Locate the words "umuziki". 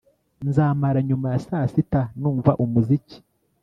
2.63-3.17